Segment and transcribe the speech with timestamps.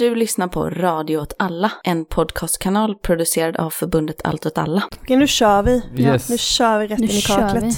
[0.00, 4.82] Du lyssnar på Radio åt alla, en podcastkanal producerad av förbundet Allt åt alla.
[5.02, 5.82] Okej, nu kör vi.
[5.98, 6.28] Yes.
[6.30, 7.64] Nu kör vi rätt Nu in i kör kaklet.
[7.64, 7.74] vi.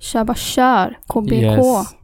[0.00, 0.98] Kör bara kör.
[1.06, 1.32] KBK.
[1.32, 1.94] Yes.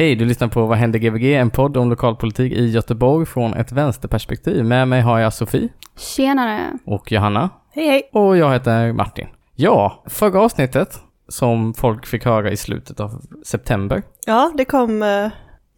[0.00, 1.34] Hej, du lyssnar på Vad händer GVG?
[1.34, 4.64] En podd om lokalpolitik i Göteborg från ett vänsterperspektiv.
[4.64, 6.78] Med mig har jag Sofie Tjenare.
[6.86, 8.10] och Johanna Hej hej.
[8.12, 9.26] och jag heter Martin.
[9.56, 14.02] Ja, förra avsnittet som folk fick höra i slutet av september.
[14.26, 15.30] Ja, det kom eh,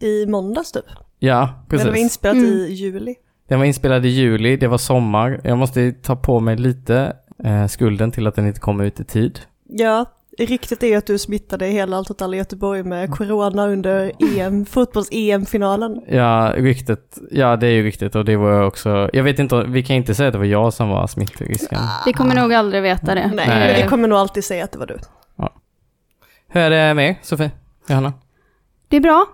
[0.07, 0.85] i måndags typ.
[1.19, 2.03] Ja, Men det var precis.
[2.03, 2.49] inspelat Mm.
[2.49, 3.15] i juli.
[3.47, 5.41] Den var inspelad i juli, det var sommar.
[5.43, 7.13] Jag måste ta på mig lite
[7.43, 9.39] eh, skulden till att den inte kom ut i tid.
[9.69, 10.05] Ja,
[10.37, 16.01] riktigt är att du smittade hela Allt åt alla Göteborg med corona under EM, fotbolls-EM-finalen.
[16.07, 17.17] Ja, riktigt.
[17.31, 19.09] Ja, det är ju riktigt och det var också.
[19.13, 21.79] Jag vet inte, vi kan inte säga att det var jag som var smittrisken.
[22.05, 23.31] Vi kommer nog aldrig veta det.
[23.35, 23.73] Nej, Nej.
[23.73, 24.99] men vi kommer nog alltid säga att det var du.
[26.47, 27.51] Hur är det med er, Sofie?
[27.87, 28.13] Johanna?
[28.87, 29.25] Det är bra.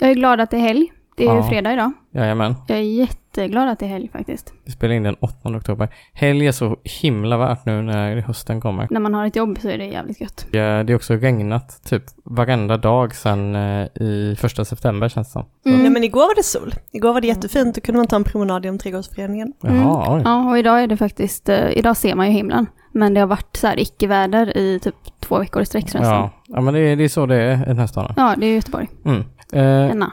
[0.00, 0.92] Jag är glad att det är helg.
[1.16, 1.48] Det är ju Ja.
[1.48, 1.92] fredag idag.
[2.12, 2.54] Jajamän.
[2.68, 4.52] Jag är jätteglad att det är helg faktiskt.
[4.64, 5.88] Vi spelar in den 8 oktober.
[6.12, 8.86] Helg är så himla värt nu när hösten kommer.
[8.90, 10.46] När man har ett jobb så är det jävligt gött.
[10.52, 15.32] Ja, Det är också regnat typ varenda dag sedan eh, i första september känns det
[15.32, 15.44] som.
[15.66, 15.80] Mm.
[15.82, 16.74] Nej men igår var det sol.
[16.92, 19.52] Igår var det jättefint, då kunde man ta en promenad genom trädgårdsföreningen.
[19.60, 20.22] Jaha, oj.
[20.24, 22.66] Ja, och idag är det faktiskt, eh, idag ser man ju himlen.
[22.92, 26.30] Men det har varit så här icke-väder i typ två veckor i sträck känns Ja,
[26.46, 28.14] ja men det är, det är så det är i den här staden.
[28.16, 28.88] Ja, det är Göteborg.
[29.04, 29.20] Mm.
[29.52, 30.12] Eh, Enna.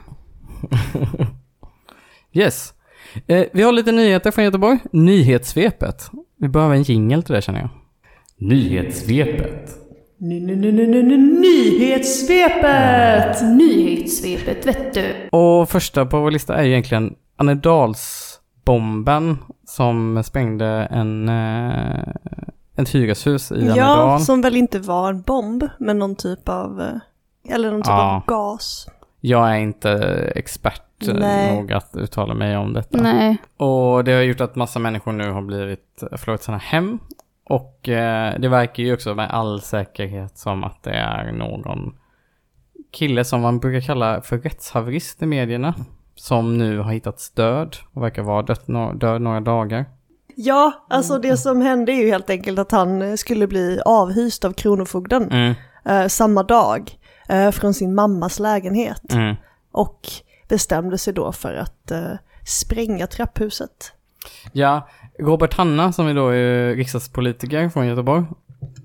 [2.33, 2.73] yes.
[3.27, 4.79] Eh, vi har lite nyheter från Göteborg.
[4.91, 6.09] Nyhetssvepet.
[6.37, 7.69] Vi behöver en jingle till det känner jag.
[8.37, 9.77] Nyhetssvepet.
[12.11, 13.41] Nyhetssvepet!
[13.57, 15.15] Nyhetssvepet, vet du.
[15.31, 19.37] Och första på vår lista är ju egentligen Annedalsbomben
[19.67, 21.99] som sprängde en, eh,
[22.77, 24.21] ett hyreshus i Ja, Annedal.
[24.21, 28.15] som väl inte var en bomb, men någon typ av, eh, eller någon typ Ja.
[28.15, 28.87] av gas.
[29.21, 29.91] Jag är inte
[30.35, 31.55] expert Nej.
[31.55, 32.97] nog att uttala mig om detta.
[33.01, 36.99] Nej, Och det har gjort att massa människor nu har blivit, förlorat sina hem.
[37.43, 41.95] Och eh, det verkar ju också med all säkerhet som att det är någon
[42.91, 45.73] kille som man brukar kalla för rättshaverist i medierna.
[46.15, 49.85] Som nu har hittats död och verkar vara dött no- död några dagar.
[50.35, 54.53] Ja, alltså det som hände är ju helt enkelt att han skulle bli avhyst av
[54.53, 55.53] Kronofogden Mm,
[55.85, 56.91] eh, samma dag
[57.31, 59.13] eh, från sin mammas lägenhet.
[59.13, 59.35] mm.
[59.71, 60.09] Och
[60.47, 62.13] bestämde sig då för att eh,
[62.45, 63.93] spränga trapphuset.
[64.51, 68.23] Ja, Robert Hanna som är då är riksdagspolitiker från Göteborg.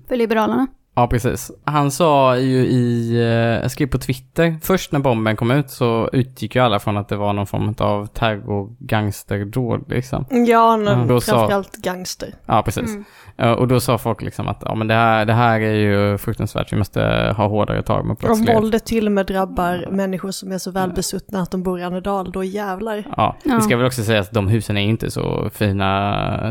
[0.07, 0.67] för Liberalerna.
[0.99, 1.51] Ja, precis.
[1.65, 6.09] Han sa ju i, eh, jag skrev på Twitter, först när bomben kom ut så
[6.13, 10.25] utgick ju alla från att det var någon form av terror-gangsterdåd liksom.
[10.47, 11.21] Ja, han Mm.
[11.21, 12.33] sa- framförallt gangster.
[12.45, 12.95] Ja, precis.
[13.37, 13.57] Mm.
[13.57, 16.73] Och då sa folk liksom att ja, men det, här, det här är ju fruktansvärt,
[16.73, 18.55] vi måste ha hårdare tag mot Om brottslighet.
[18.63, 22.31] våldet till och med drabbar människor som är så välbesuttna att de bor i Annedal,
[22.31, 23.03] då jävlar.
[23.17, 23.55] Ja, Ja.
[23.55, 25.87] det ska väl också sägas att de husen är inte så fina.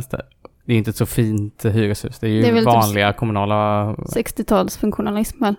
[0.01, 0.21] stä-
[0.67, 2.19] Det är inte ett så fint hyreshus.
[2.19, 3.93] Det är ju Det är typ- vanliga kommunala...
[3.95, 5.55] 60-talsfunktionalism väl?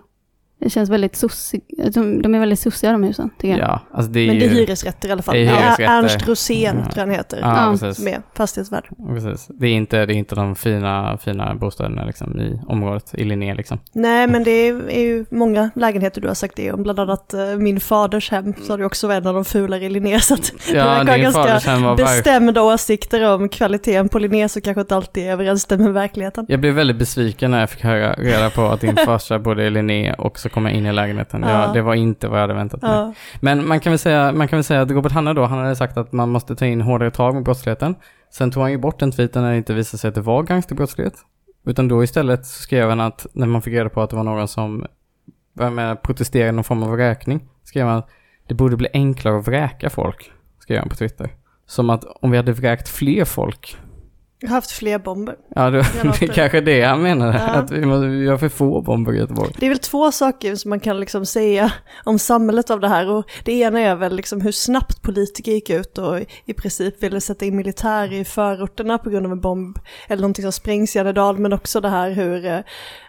[0.60, 1.60] Det känns väldigt sossig,
[1.94, 3.68] de, de är väldigt sossiga de husen, tycker jag.
[3.68, 5.34] Ja, alltså det är Men det är hyresrätter i alla fall.
[5.34, 5.84] Det är hyresrätter.
[5.84, 6.84] Ernst Rosén, Ja.
[6.84, 7.38] tror jag han heter.
[7.42, 7.92] Ja, Ja.
[7.94, 8.84] Som är fastighetsvärd.
[9.08, 9.46] precis.
[9.48, 13.54] Det är inte, det är inte de fina, fina bostäderna liksom i området, i Linné
[13.54, 13.78] liksom.
[13.92, 16.82] Nej, men det är, är ju många lägenheter du har sagt det om.
[16.82, 19.88] Bland annat eh, min faders hem, så har du också en av de fulare i
[19.88, 20.20] Linné.
[20.20, 24.08] Så att du Ja, verkar ha din faders ganska hem var bestämda åsikter om kvaliteten
[24.08, 26.46] på Linné, så kanske inte alltid överensstämmer med verkligheten.
[26.48, 29.70] Jag blev väldigt besviken när jag fick höra reda på att din farsa bodde i
[29.70, 31.42] Linné och så kom jag in i lägenheten.
[31.42, 31.66] Ja.
[31.66, 31.72] Ja.
[31.72, 32.90] det var inte vad jag hade väntat mig.
[32.90, 33.14] Ja.
[33.40, 35.76] Men man kan, väl säga, man kan väl säga att Robert Hanna då, han hade
[35.76, 37.94] sagt att man måste ta in hårdare tag mot brottsligheten.
[38.30, 40.42] Sen tog han ju bort den tweeten när det inte visade sig att det var
[40.42, 41.14] gangsterbrottslighet.
[41.66, 44.24] Utan då istället så skrev han att när man fick reda på att det var
[44.24, 44.86] någon som
[45.52, 48.08] med protesterade i någon form av vräkning, skrev han att
[48.46, 51.30] det borde bli enklare att vräka folk, skrev han på Twitter.
[51.66, 53.76] Som att om vi hade vräkt fler folk,
[54.40, 55.36] Jag har haft fler bomber.
[55.54, 57.44] ja då, det är kanske det han menade, Ja.
[57.46, 59.52] att vi, måste, vi har för få bomber i Göteborg.
[59.58, 61.72] Det är väl två saker som man kan liksom säga
[62.04, 63.10] om samhället av det här.
[63.10, 67.20] Och det ena är väl liksom hur snabbt politiker gick ut och i princip ville
[67.20, 70.98] sätta in militär i förorterna på grund av en bomb eller någonting som sprängs i
[70.98, 71.38] Annedal.
[71.38, 72.58] Men också det här hur eh,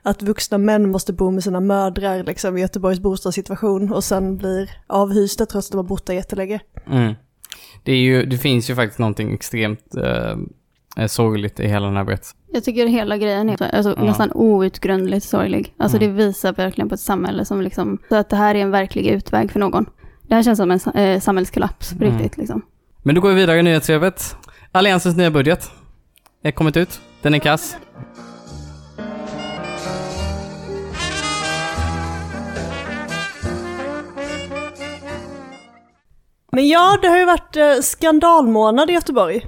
[0.04, 4.70] att vuxna män måste bo med sina mödrar liksom, i Göteborgs bostadssituation och sen blir
[4.88, 6.60] avhysta trots att de har bott där jättelänge.
[6.88, 7.14] Mm.
[7.84, 10.36] Det, är ju, det finns ju faktiskt någonting extremt eh,
[10.98, 12.38] eh, sorgligt i hela den här berättelsen.
[12.54, 14.04] Jag tycker hela grejen är alltså, Ja.
[14.04, 15.74] nästan outgrundligt sorglig.
[15.78, 16.10] Alltså Mm.
[16.18, 19.08] det visar verkligen på ett samhälle som liksom, så att det här är en verklig
[19.08, 19.86] utväg för någon.
[20.28, 22.18] Det här känns som en eh, samhällskollaps på Mm.
[22.18, 22.62] riktigt liksom.
[23.04, 24.36] Men då går vi vidare i nyhetssvepet.
[24.72, 25.72] Alliansens nya budget
[26.44, 27.00] är kommit ut.
[27.22, 27.78] Den är kass.
[36.52, 39.46] Men ja, det har ju varit eh, skandalmånad i Göteborg.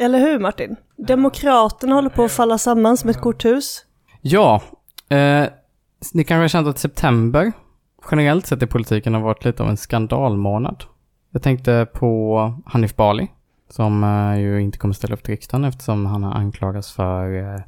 [0.00, 0.76] Eller hur Martin?
[0.96, 3.84] Demokraterna håller på att falla samman som ett korthus.
[4.20, 4.62] Ja,
[5.08, 5.44] eh,
[6.14, 7.52] ni kanske har känt att september
[8.10, 10.84] generellt sett i politiken har varit lite av en skandalmånad.
[11.30, 13.28] Jag tänkte på Hanif Bali,
[13.70, 17.60] som eh, ju inte kommer ställa upp till riksdagen eftersom han har anklagats för eh,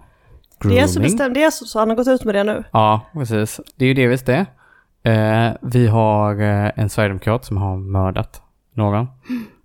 [0.62, 1.02] Det är så grooming.
[1.02, 2.64] bestämt, det är så, så han har gått ut med det nu.
[2.72, 3.60] Ja, precis.
[3.76, 4.46] Det är ju delvis det.
[5.02, 8.42] Eh, vi har eh, en sverigedemokrat som har mördat
[8.74, 9.06] någon.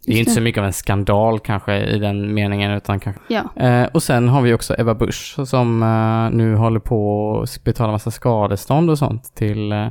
[0.05, 3.21] Det är ju inte så mycket av en skandal kanske i den meningen, utan kanske...
[3.27, 7.63] Ja, Eh, och sen har vi också Ebba Busch som eh, nu håller på att
[7.63, 9.87] betala massa skadestånd och sånt till eh,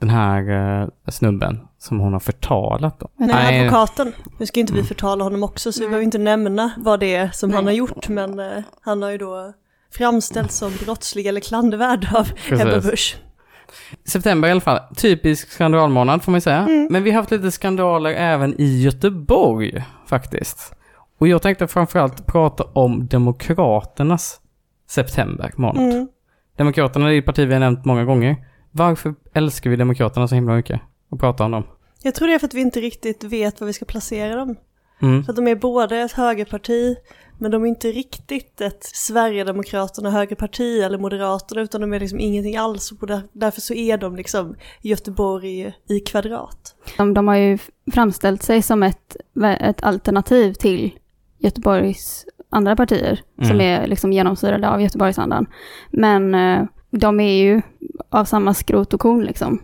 [0.00, 0.50] den här
[0.82, 3.08] eh, snubben som hon har förtalat då.
[3.16, 3.60] Nej, Nej.
[3.60, 4.12] advokaten.
[4.38, 7.30] Nu ska inte vi förtala honom också, så vi behöver inte nämna vad det är
[7.30, 9.52] som han har gjort, men eh, han har ju då
[9.92, 12.66] framställts som brottslig eller klandervärd av Precis.
[12.66, 13.16] Ebba Busch.
[14.04, 14.80] September i alla fall.
[14.96, 16.68] Typisk skandalmånad får man säga.
[16.90, 20.74] Men vi har haft lite skandaler även i Göteborg faktiskt.
[21.18, 24.40] Och jag tänkte framförallt prata om Demokraternas
[24.90, 25.92] september månad.
[25.92, 26.08] Mm.
[26.56, 28.36] Demokraterna är ett parti vi har nämnt många gånger.
[28.70, 30.80] Varför älskar vi Demokraterna så himla mycket?
[31.10, 31.64] Och prata om dem.
[32.02, 34.56] Jag tror det är för att vi inte riktigt vet var vi ska placera dem.
[35.02, 35.24] Mm.
[35.24, 36.96] För att de är både ett högerparti,
[37.42, 42.56] men de är inte riktigt ett Sverigedemokraterna högerparti eller Moderaterna, utan de är liksom ingenting
[42.56, 42.92] alls.
[42.92, 46.74] Och där- därför så är de liksom Göteborg i kvadrat.
[46.96, 47.58] de, de har ju
[47.92, 49.16] framställt sig som ett,
[49.60, 50.90] ett alternativ till
[51.38, 53.60] Göteborgs andra partier som Mm.
[53.60, 55.46] är liksom genomsyrade av Göteborgsandan.
[55.90, 57.62] Men eh, de är ju
[58.10, 59.62] av samma skrot och korn liksom.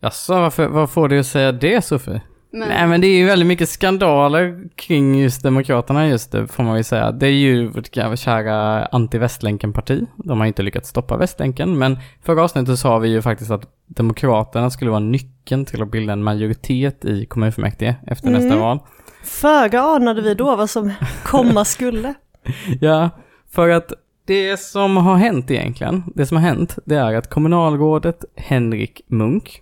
[0.00, 2.20] Jaså, varför, vad får du att säga det Sofie?
[2.58, 6.62] Men, Nej men det är ju väldigt mycket skandaler kring just Demokraterna just det, får
[6.62, 7.12] man ju säga.
[7.12, 10.06] Det är ju vårt kära anti-Västlänken-parti.
[10.16, 14.70] De har inte lyckats stoppa Västlänken, men förra avsnittet sa vi ju faktiskt att Demokraterna
[14.70, 18.40] skulle vara nyckeln till att bilda en majoritet i kommunfullmäktige efter Mm.
[18.42, 18.78] nästa val.
[19.24, 20.92] Föga anade vi då vad som
[21.24, 22.14] komma skulle.
[22.80, 23.10] Ja,
[23.50, 23.92] för att
[24.26, 29.60] det som har hänt egentligen, det som har hänt, det är att kommunalrådet Henrik Munk,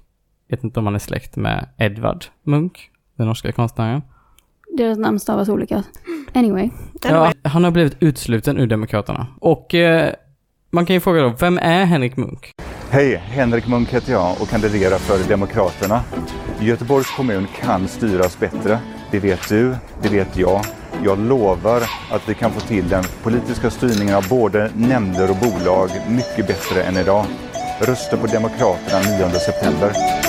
[0.53, 4.03] vet inte om han är släkt med Edvard Munk, den norska konstnären.
[4.77, 5.85] deras namn stavas olika.
[6.35, 6.71] Anyway.
[7.03, 9.27] Ja, han har blivit utsluten ur Demokraterna.
[9.41, 10.15] Och eh,
[10.71, 12.51] man kan ju fråga då, vem är Henrik Munk?
[12.91, 16.01] Hej, Henrik Munk heter jag och kandiderar för Demokraterna.
[16.61, 18.79] Göteborgs kommun kan styras bättre.
[19.11, 20.65] Det vet du, det vet jag.
[21.05, 25.91] Jag lovar att vi kan få till den politiska styrningen av både nämnder och bolag
[26.09, 27.27] mycket bättre än idag.
[27.81, 30.22] Rösta på Demokraterna 9 september.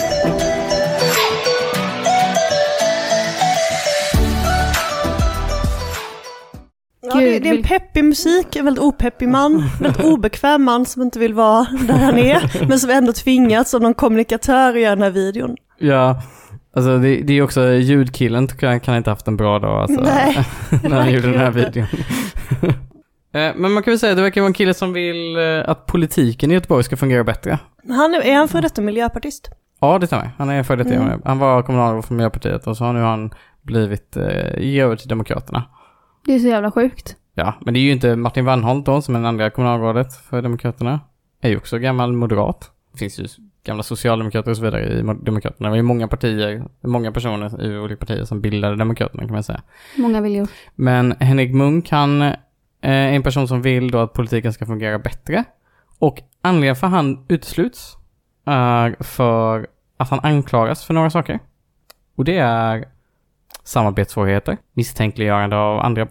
[7.05, 11.01] Ja, det, det är en peppig musik, en väldigt opeppig man, väldigt obekväm man som
[11.01, 14.95] inte vill vara där han är, men som ändå tvingats av någon kommunikatör att göra
[14.95, 15.55] den här videon.
[15.77, 16.21] Ja,
[16.75, 20.37] alltså det, det är också ljudkillen kan, kan inte haft en bra dag alltså, Nej,
[20.83, 21.85] när han gjorde den här videon.
[23.35, 25.69] Eh, Men man kan väl säga att det verkar vara en kille som vill eh,
[25.69, 27.59] att politiken i Göteborg ska fungera bättre.
[27.89, 29.49] Han är, är han för detta miljöpartist?
[29.83, 30.31] Ja, det stämmer.
[30.37, 31.21] Han är före detta Mm.
[31.25, 35.63] Han var kommunalråd för Miljöpartiet och så har nu han blivit eh, över till Demokraterna.
[36.25, 37.15] Det är så jävla sjukt.
[37.33, 40.41] Ja, men det är ju inte Martin Wannholt då, som är den andra kommunalrådet för
[40.41, 40.99] Demokraterna.
[41.41, 42.71] Är ju också gammal moderat.
[42.91, 43.27] Det finns ju
[43.65, 45.67] gamla socialdemokrater och så vidare i Mo- Demokraterna.
[45.67, 49.43] Det var ju många partier, många personer i olika partier som bildade Demokraterna kan man
[49.43, 49.61] säga.
[49.97, 50.47] Många viljor.
[50.75, 52.33] Men Henrik Munk, han eh,
[52.81, 55.43] är en person som vill då att politiken ska fungera bättre.
[55.99, 57.97] Och anledningen för att han utesluts
[58.45, 61.39] är för att han anklagas för några saker.
[62.15, 62.85] Och det är
[63.63, 66.07] samarbetssvårigheter, misstänkliggörande av andra,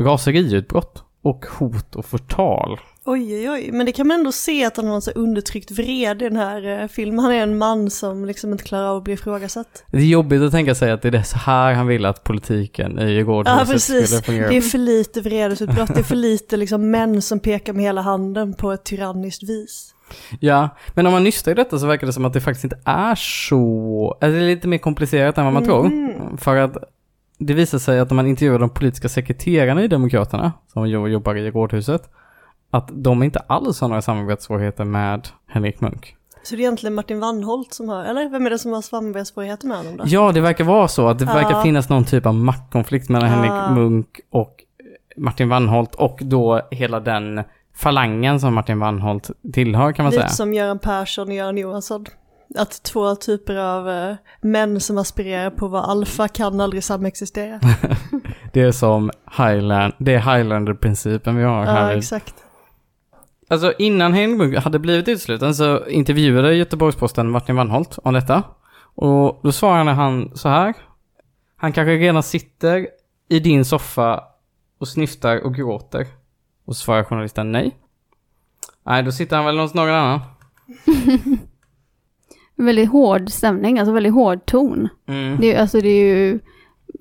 [0.00, 2.80] raseriutbrott och hot och förtal.
[3.04, 3.70] Oj, oj, oj.
[3.72, 6.36] Men det kan man ändå se att han har en så undertryckt vrede i den
[6.38, 7.18] här eh, filmen.
[7.18, 9.84] Han är en man som liksom inte klarar av att bli ifrågasatt.
[9.86, 12.98] Det är jobbigt att tänka sig att det är så här han vill att politiken
[12.98, 14.22] i Ja, Gårdhuset precis.
[14.22, 14.48] fungera.
[14.48, 15.94] Det är för lite vredesutbrott.
[15.94, 19.94] Det är för lite liksom män som pekar med hela handen på ett tyranniskt vis.
[20.40, 22.78] Ja, men om man nystar i detta så verkar det som att det faktiskt inte
[22.84, 25.68] är så, alltså det är lite mer komplicerat än vad man Mhm.
[25.68, 26.36] tror.
[26.36, 26.76] För att
[27.38, 31.34] det visar sig att om man intervjuar de politiska sekreterarna i Demokraterna, som jo- jobbar
[31.34, 32.02] i Rådhuset,
[32.70, 36.16] att de inte alls har några samarbetssvårigheter med Henrik Munk.
[36.44, 39.66] Så det är egentligen Martin Wannholt som har, eller vem är det som har samarbetssvårigheter
[39.66, 40.04] med honom då?
[40.06, 41.34] Ja, det verkar vara så att det Ja.
[41.34, 43.36] verkar finnas någon typ av maktkonflikt mellan Ja.
[43.36, 44.56] Henrik Munk och
[45.16, 47.40] Martin Wannholt och då hela den
[47.74, 50.32] falangen som Martin Wannholt tillhör kan man Lite säga.
[50.32, 52.06] som Göran Persson och Göran Johansson.
[52.54, 57.60] Att två typer av eh, män som aspirerar på vara alfa kan aldrig samexistera.
[58.52, 61.96] Det är som Highland, det är Highlander-principen vi har ja, här.
[61.96, 62.34] exakt.
[63.48, 68.42] Alltså innan Munk hade blivit utesluten så intervjuade Göteborgs-Posten Martin Wannholt om detta.
[68.94, 70.74] Och då svarade han så här.
[71.56, 72.88] Han kanske redan sitter
[73.28, 74.24] i din soffa
[74.78, 76.06] och snyftar och gråter.
[76.64, 77.76] Och så svarar journalisten nej.
[78.86, 80.20] Nej, då sitter han väl hos någon annan.
[82.56, 84.88] Väldigt hård stämning, alltså väldigt hård ton.
[85.06, 85.40] Mm.
[85.40, 86.38] Det, är alltså det är ju,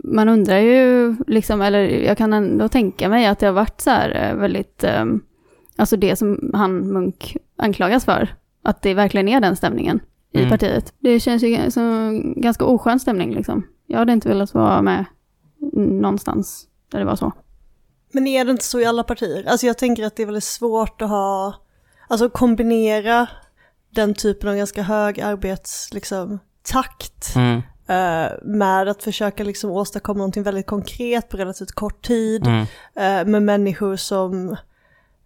[0.03, 3.89] man undrar ju liksom, eller jag kan ändå tänka mig att det har varit så
[3.89, 5.06] här eh, väldigt, eh,
[5.77, 10.00] alltså det som han Munk anklagas för, att det verkligen är den stämningen
[10.34, 10.50] i Mm.
[10.50, 10.94] partiet.
[11.00, 13.63] Det känns ju som ganska oskön stämning liksom.
[13.88, 15.06] Jag hade inte velat vara med
[15.74, 17.32] någonstans där det var så.
[18.12, 19.46] Men är det inte så i alla partier?
[19.48, 21.53] Alltså jag tänker att det är väldigt svårt att ha,
[22.08, 23.27] alltså kombinera
[23.89, 27.58] den typen av ganska hög arbets, liksom, takt Mm.
[27.88, 32.48] eh, med att försöka liksom åstadkomma någonting väldigt konkret på relativt kort tid.
[32.48, 32.62] Mm.
[32.96, 34.56] eh, med människor som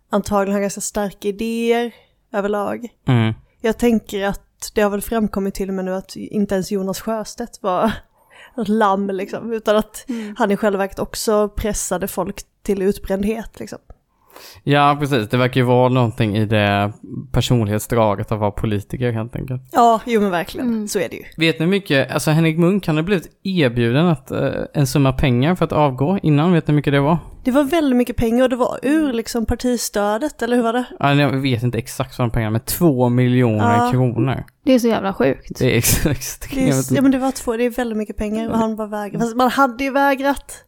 [0.10, 1.92] antagligen har ganska starka idéer
[2.34, 2.88] överlag.
[3.08, 3.34] Mm.
[3.62, 7.00] Jag tänker att det har väl framkommit till och med nu att inte ens Jonas
[7.01, 7.92] Sjöstedt var
[8.55, 10.05] lamm liksom, utan att
[10.38, 13.79] han i själva verket också pressade folk till utbrändhet liksom.
[14.63, 15.30] Ja, precis.
[15.30, 16.94] Det verkar ju vara någonting i det
[17.32, 19.62] personlighetsdraget att vara politiker helt enkelt.
[19.72, 20.88] Ja, jo men verkligen, Mm.
[20.88, 21.24] så är det ju.
[21.38, 25.56] Vet ni mycket, alltså Henrik Munk, han har blivit erbjuden att, eh, en summa pengar
[25.56, 27.18] för att avgå innan, vet ni hur mycket det var?
[27.44, 30.86] Det var väldigt mycket pengar och det var ur liksom partistödet, eller hur var det?
[31.00, 33.92] Ja, Jag vet inte exakt vad de pengarna, men två miljoner Ja.
[33.92, 34.44] kronor.
[34.65, 35.60] Det är så jävla sjukt.
[35.60, 36.92] Det är ex- det extremt.
[36.92, 39.20] är, ja men det var två, det är väldigt mycket pengar och han bara vägrade.
[39.25, 40.64] Fast man hade ju vägrat.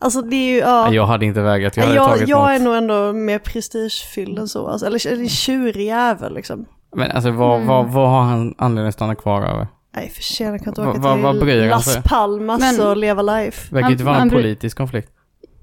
[0.00, 0.92] Alltså det är ju, ja.
[0.92, 4.48] Jag hade inte vägrat, jag hade jag, tagit jag är nog ändå mer prestigefylld än
[4.48, 6.66] så, alltså, eller, eller tjurig jävel liksom.
[6.96, 7.66] Men alltså vad, Mm.
[7.68, 9.66] vad, vad har han anledning att stanna kvar över?
[9.96, 11.94] Nej för jag kan inte Va- åka va- till han sig?
[11.94, 13.74] Las Palmas Men- och leva life.
[13.74, 15.12] Verkar inte vara en politisk konflikt.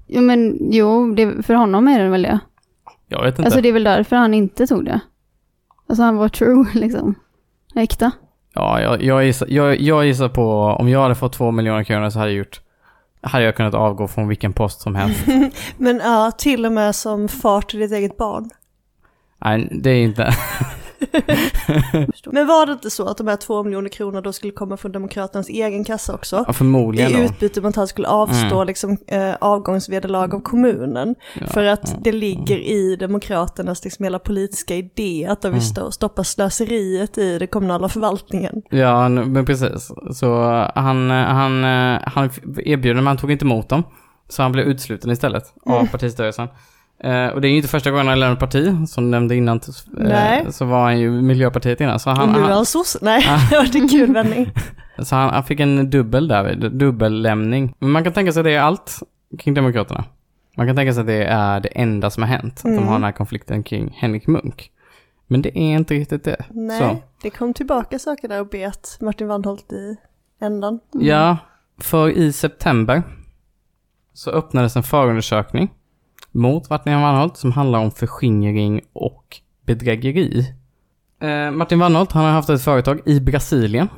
[0.06, 2.38] Jo men jo, det, för honom är det väl det.
[3.08, 3.42] Jag vet inte.
[3.44, 5.00] Alltså det är väl därför han inte tog det.
[5.88, 7.14] Alltså han var true liksom.
[7.74, 8.10] Äkta.
[8.54, 12.10] Ja, jag, jag, gissar, jag, jag gissar på, om jag hade fått två miljoner kronor
[12.10, 12.60] så hade jag gjort,
[13.20, 15.26] hade jag kunnat avgå från vilken post som helst.
[15.76, 18.50] Men ja, till och med som far till ditt eget barn.
[19.44, 20.34] Nej, det är inte.
[22.32, 24.92] Men var det inte så att de här två miljoner kronor då skulle komma från
[24.92, 26.44] Demokraternas egen kassa också?
[26.46, 27.20] Ja, förmodligen I då.
[27.22, 28.66] utbyte mot att han skulle avstå Mm.
[28.66, 31.14] liksom, eh, avgångsvederlag av kommunen.
[31.40, 31.98] Ja, För att ja.
[32.02, 35.92] det ligger i Demokraternas liksom, hela politiska idé att de vill Mm.
[35.92, 38.62] stoppa slöseriet i den kommunala förvaltningen.
[38.70, 39.90] Ja, men precis.
[40.12, 40.34] Så
[40.74, 41.64] han, han,
[42.04, 43.82] han erbjöd dem, han tog inte emot dem.
[44.28, 45.86] Så han blev utsluten istället av Mm.
[45.88, 46.48] partistyrelsen.
[46.98, 49.60] Eh, och det är ju inte första gången han lämnar parti, som du nämnde innan.
[50.10, 50.50] eh.
[50.50, 52.00] Så var han ju Miljöpartiet innan.
[52.00, 52.98] Så och han, nu är han, sosse.
[53.02, 54.50] Nej, det var en kul vändning.
[54.98, 57.74] så han, han fick en dubbel där, dubbellämning.
[57.78, 59.02] Men man kan tänka sig att det är allt
[59.38, 60.04] kring Demokraterna.
[60.56, 62.54] Man kan tänka sig att det är det enda som har hänt.
[62.58, 62.76] Att Mm.
[62.76, 64.70] de har den här konflikten kring Henrik Munk.
[65.26, 66.44] Men det är inte riktigt det.
[66.50, 66.96] Nej, Så.
[67.22, 69.96] det kom tillbaka saker där och bet Martin Wandholt i
[70.40, 70.80] ändan.
[70.92, 71.36] Ja,
[71.78, 73.02] för i september
[74.14, 75.70] så öppnades en förundersökning
[76.36, 79.24] mot Martin Wannholt som handlar om förskingring och
[79.66, 80.54] bedrägeri.
[81.22, 83.88] Eh, Martin Wannholt, han har haft ett företag i Brasilien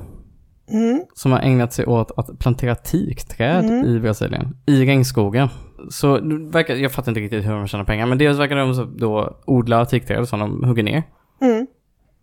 [0.71, 1.02] Mm.
[1.14, 3.85] som har ägnat sig åt att plantera teakträd Mm.
[3.85, 5.49] i Brasilien, i regnskogen.
[5.90, 6.12] Så
[6.50, 9.85] verkar, jag fattar inte riktigt hur de tjänar pengar, men dels verkar de då odla
[9.87, 11.02] teakträd som de hugger ner
[11.40, 11.66] Mm.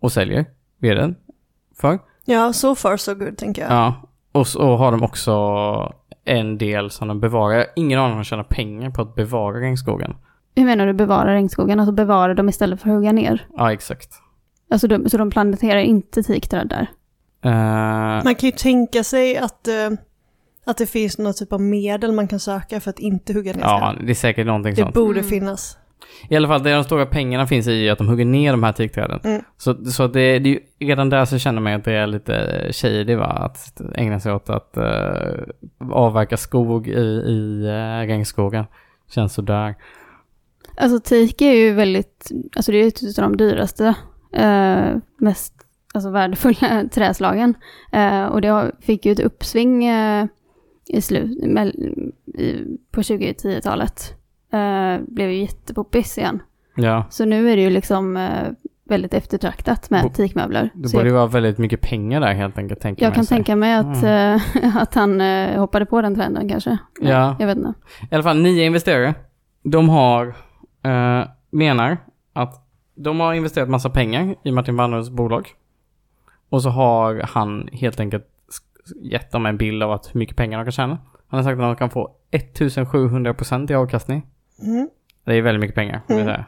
[0.00, 0.44] och säljer
[0.80, 1.16] veden
[1.80, 1.98] för.
[2.24, 3.70] Ja, so far so good tänker jag.
[3.72, 3.94] Ja,
[4.32, 5.32] och så har de också
[6.26, 7.52] en del som de bevarar.
[7.52, 10.14] Jag har ingen aning om de tjänar pengar på att bevara regnskogen.
[10.56, 11.80] Hur menar du bevara regnskogen?
[11.80, 13.46] Alltså bevara dem istället för att hugga ner?
[13.56, 14.08] Ja, exakt.
[14.70, 16.86] Alltså de, så de planterar inte teakträd där?
[17.44, 19.74] Eh, Man kan ju tänka sig att, eh,
[20.64, 23.60] att det finns någon typ av medel man kan söka för att inte hugga ner
[23.60, 24.94] ja, det är säkert någonting Det sånt.
[24.94, 25.30] borde Mm.
[25.30, 25.78] finnas.
[26.28, 28.72] I alla fall, det de stora pengarna finns i att de hugger ner de här
[28.72, 29.20] teakträden.
[29.24, 29.42] Mm.
[29.56, 32.68] Så, så det, det är ju, redan där så känner man att det är lite
[32.72, 36.92] shady va, att ägna sig åt att uh, avverka skog i,
[37.26, 38.64] i uh, regnskogen.
[39.10, 39.74] Känns sådär.
[40.76, 43.94] Alltså teak är ju väldigt, alltså det är ett av de dyraste,
[44.32, 45.54] eh, mest
[45.94, 47.54] alltså värdefulla träslagen.
[48.30, 49.88] Och det fick ju ett uppsving
[50.86, 51.40] i slut,
[52.90, 54.14] på 2010-talet.
[54.56, 56.42] Eh, blev ju jättepoppis igen.
[56.74, 58.48] Ja, Så nu är det ju liksom eh,
[58.84, 60.70] väldigt eftertraktat med Bo- teakmöbler.
[60.74, 63.36] det borde ju vara väldigt mycket pengar där helt enkelt, tänker jag kan sig.
[63.36, 66.78] tänka mig att, eh, att han eh, hoppade på den trenden kanske.
[67.00, 67.36] Ja.
[67.38, 67.72] Jag vet inte.
[68.10, 69.14] I alla fall nio investerare
[69.62, 70.26] de har,
[70.82, 71.96] eh, menar
[72.32, 72.62] att
[72.94, 75.48] de har investerat massa pengar i Martin Wannholts bolag.
[76.48, 78.26] Och så har han helt enkelt
[79.02, 80.98] gett dem en bild av att hur mycket pengar de kan tjäna.
[81.28, 84.26] Han har sagt att de kan få 1700% i avkastning.
[84.62, 84.88] Mm.
[85.24, 86.02] Det är väldigt mycket pengar.
[86.08, 86.24] Mm.
[86.24, 86.46] säga.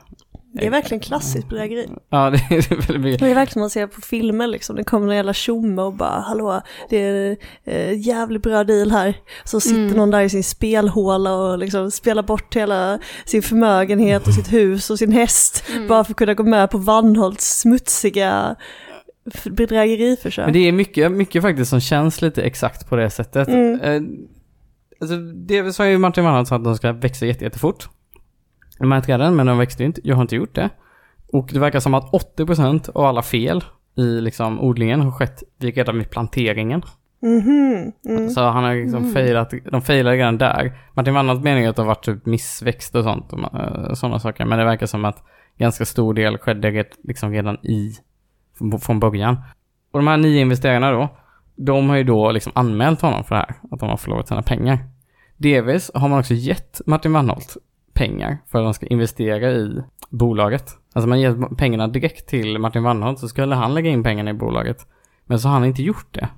[0.53, 1.89] Det är verkligen klassiskt bedrägeri.
[2.11, 3.21] Ja, det är väldigt mycket.
[3.21, 4.77] Det är verkligen som man ser på filmer liksom.
[4.77, 9.15] Det kommer en jävla tjomme och bara hallå, det är eh, jävligt bra deal här.
[9.45, 9.97] Så sitter Mm.
[9.97, 14.91] någon där i sin spelhåla och liksom spelar bort hela sin förmögenhet och sitt hus
[14.91, 15.65] och sin häst.
[15.73, 15.89] Mm.
[15.89, 18.57] Bara för att kunna gå med på Wannholts smutsiga
[19.45, 20.47] bedrägeriförsök.
[20.47, 23.49] Men det är mycket, mycket faktiskt som känns lite exakt på det sättet.
[23.49, 23.81] Mm.
[23.81, 24.03] Eh,
[25.01, 27.89] alltså, det sa ju Martin Wannholt att de ska växa jätte, jättefort.
[28.81, 30.01] Här träden, men de växte ju inte.
[30.05, 30.69] Jag har inte gjort det.
[31.33, 33.65] Och det verkar som att 80% av alla fel
[33.97, 36.83] i liksom odlingen har skett vid- redan vid planteringen.
[37.23, 38.31] Mhm, mm.
[38.31, 39.15] Så han har liksom Mm.
[39.15, 40.79] failat, de failade redan där.
[40.95, 44.45] Martin Wannholt menar ju att det har varit typ missväxt och sånt, och sådana saker.
[44.45, 45.23] Men det verkar som att
[45.59, 47.93] ganska stor del skedde liksom redan i,
[48.59, 49.37] från- från början.
[49.93, 51.09] Och de här nio investerarna då,
[51.57, 54.43] de har ju då liksom anmält honom för det här, att de har förlorat sina
[54.43, 54.79] pengar.
[55.37, 57.57] Delvis har man också gett Martin Wannholt
[57.99, 60.71] pengar för att de ska investera i bolaget.
[60.93, 64.35] Alltså man ger pengarna direkt till Martin Wannholt så skulle han lägga in pengarna i
[64.35, 64.87] bolaget.
[65.27, 66.29] Men så har han inte gjort det.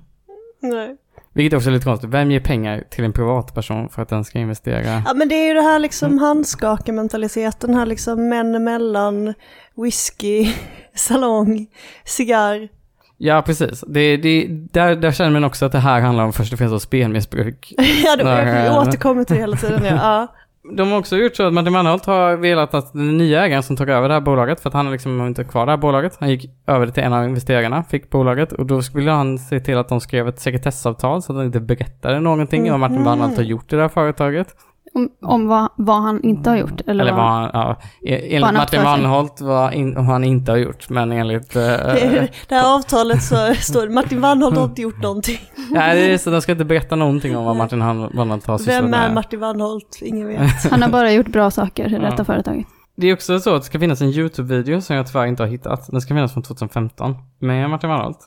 [0.59, 0.97] Nej.
[1.33, 2.09] Vilket också är lite konstigt.
[2.09, 5.03] Vem ger pengar till en privatperson för att den ska investera?
[5.05, 9.33] Ja men det är ju det här liksom handskakementaliteten här liksom män emellan,
[9.75, 10.53] whisky,
[10.95, 11.67] salong,
[12.05, 12.69] cigarr.
[13.17, 13.83] Ja, precis.
[13.87, 16.73] Det, det, där, där känner man också att det här handlar om först och främst
[16.73, 17.73] om spelmissbruk.
[18.03, 19.85] ja, det, jag återkommer till det hela tiden.
[19.85, 19.91] Ja.
[20.01, 20.35] Ja.
[20.63, 23.75] De har också gjort så att Martin Wannholt har velat att den nya ägaren som
[23.77, 26.29] tog över det här bolaget, för att han liksom inte kvar det här bolaget, han
[26.29, 29.89] gick över till en av investerarna, fick bolaget och då ville han se till att
[29.89, 33.05] de skrev ett sekretessavtal så att de inte berättade någonting om vad Martin Mhm.
[33.05, 34.47] Wannholt har gjort i det här företaget.
[34.93, 36.81] Om, om vad, vad han inte har gjort?
[36.81, 38.83] Eller, Eller vad vad, han, ja, e- enligt haft Martin.
[38.83, 41.55] Wannholt vad in, vad han inte har gjort, men enligt...
[41.55, 45.37] eh, Det, det här avtalet så står det Martin Wannholt har inte gjort någonting.
[45.71, 48.75] Nej, det är så de ska inte berätta någonting om vad Martin Wannholt har sysslat
[48.77, 49.13] Vem är med.
[49.13, 49.99] Martin Wannholt?
[50.01, 50.71] Ingen vet.
[50.71, 51.99] Han har bara gjort bra saker i Ja.
[51.99, 52.65] detta företaget.
[52.95, 55.47] Det är också så att det ska finnas en YouTube-video som jag tyvärr inte har
[55.47, 55.87] hittat.
[55.91, 58.19] Den ska finnas från 2015 med Martin Wannholt.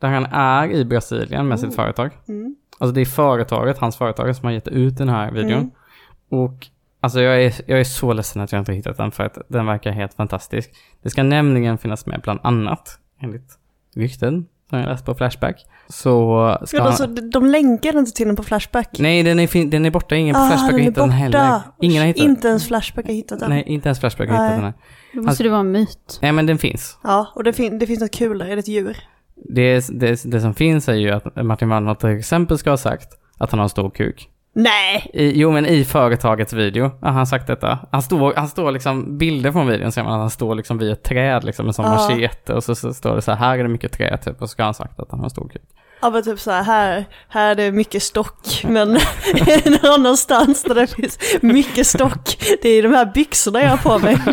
[0.00, 1.74] Där han är i Brasilien med sitt Oh.
[1.76, 2.10] företag.
[2.28, 2.56] Mm.
[2.78, 5.52] Alltså det är företaget, hans företag, som har gett ut den här videon.
[5.52, 5.70] Mm.
[6.42, 6.66] Och
[7.00, 9.38] alltså jag är, jag är så ledsen att jag inte har hittat den för att
[9.48, 10.70] den verkar helt fantastisk.
[11.02, 13.58] Det ska nämligen finnas med bland annat, enligt
[13.96, 15.66] rykten som jag läst på Flashback.
[15.88, 18.98] Så ska Ja, alltså, de- de länkar inte till den på Flashback.
[18.98, 20.14] Nej, den är, fin- den är borta.
[20.16, 21.60] Ingen på Ah, Flashback har den är hittat den heller.
[21.80, 22.30] Ingen har hittat den.
[22.30, 23.50] Inte ens Flashback har hittat den.
[23.50, 24.56] Nej, inte ens Flashback har hittat Nej.
[24.56, 24.74] den här.
[25.14, 26.18] Då måste det vara en myt.
[26.22, 26.98] Nej, men den finns.
[27.02, 28.96] Ja, och det, fin- det finns något kul där, är det ett djur?
[29.36, 33.08] Det, det, det som finns är ju att Martin Wannholt till exempel ska ha sagt
[33.38, 34.28] att han har en stor kuk.
[34.56, 35.10] Nej!
[35.14, 37.78] I, jo, men i företagets video har han sagt detta.
[37.92, 40.92] Han står, han står liksom, bilder från videon ser man att han står liksom vid
[40.92, 41.90] ett träd liksom med sån Ja.
[41.90, 44.48] machete och så, så står det så här, här är det mycket trä typ och
[44.48, 45.62] så ska han ha sagt att han har en stor kuk.
[46.00, 48.92] Ja men typ så här, här, här är det mycket stock, men
[49.64, 53.98] någon annanstans där det finns mycket stock, det är de här byxorna jag har på
[53.98, 54.18] mig.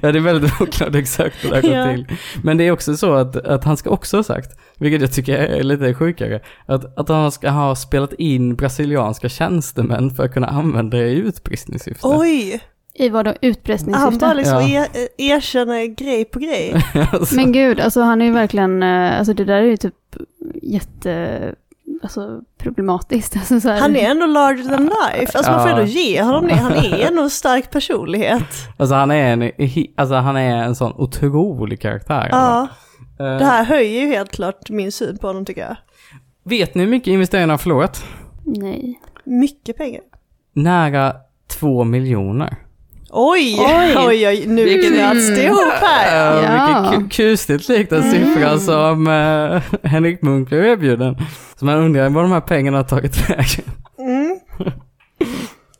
[0.00, 2.16] Ja, det är väldigt oklart exakt hur det har gått till.
[2.42, 5.38] Men det är också så att, att han ska också ha sagt, vilket jag tycker
[5.38, 10.46] är lite sjukare, att, att han ska ha spelat in brasilianska tjänstemän för att kunna
[10.46, 12.06] använda det i utpressningssyfte.
[12.06, 12.60] Oj!
[12.98, 13.28] I vad då?
[13.28, 14.18] Han Utpressningssyfte?
[14.18, 14.68] bara liksom Ja.
[14.68, 16.74] er, erkänner grej på grej.
[17.12, 19.94] alltså, Men gud, alltså han är ju verkligen, eh, alltså det där är ju typ
[20.62, 21.54] jätte,
[22.02, 23.36] alltså problematiskt.
[23.36, 26.46] Alltså, så här, Han är ändå larger than life, alltså man får ändå ge honom
[26.46, 28.42] det, han är ändå en stark personlighet.
[28.76, 29.50] alltså han är en,
[29.96, 32.28] alltså han är en sån otrolig karaktär.
[32.30, 32.68] Ja,
[33.20, 35.76] Eh, det här höjer ju helt klart min syn på honom tycker jag.
[36.44, 38.04] Vet ni hur mycket investerarna har förlorat?
[38.44, 39.00] Nej.
[39.24, 40.00] Mycket pengar.
[40.52, 41.12] Nära
[41.60, 42.56] två miljoner.
[43.18, 43.94] Oj, Oj.
[44.08, 46.36] oj, oj, nu Vilken- knöts det ihop här.
[46.38, 46.90] Uh, Ja.
[46.90, 48.12] Vilket ku- kusligt likt den Mm.
[48.12, 51.16] siffra som uh, Henrik Munk blev erbjuden.
[51.56, 53.64] Så man undrar var de här pengarna har tagit vägen.
[53.98, 54.38] Mm.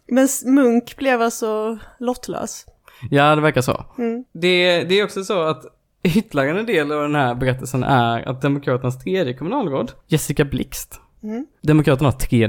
[0.09, 2.67] Men Munk blev alltså lottlös.
[3.11, 3.85] Ja, det verkar så.
[3.99, 4.25] Mm.
[4.33, 5.63] Det, det är också så att
[6.03, 11.47] ytterligare en del av den här berättelsen är att Demokraternas tredje kommunalråd, Jessica Blixt, Mm.
[11.63, 12.49] Demokraterna har tre